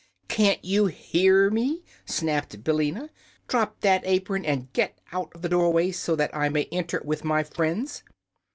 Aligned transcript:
"Can't 0.27 0.65
you 0.65 0.87
hear 0.87 1.51
me?" 1.51 1.83
snapped 2.07 2.63
Billina. 2.63 3.11
"Drop 3.47 3.79
that 3.81 4.01
apron, 4.03 4.43
and 4.45 4.73
get 4.73 4.99
out 5.11 5.31
of 5.35 5.43
the 5.43 5.49
doorway, 5.49 5.91
so 5.91 6.15
that 6.15 6.35
I 6.35 6.49
may 6.49 6.63
enter 6.71 7.03
with 7.05 7.23
my 7.23 7.43
friends!" 7.43 8.01